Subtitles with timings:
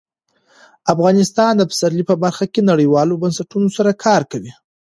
[0.93, 4.51] افغانستان د پسرلی په برخه کې نړیوالو بنسټونو سره کار کوي.